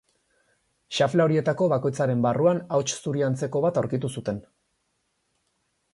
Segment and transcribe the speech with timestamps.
[0.99, 4.45] Xafla horietako bakoitzaren barruan hauts zuri antzeko bat aurkitu zuten.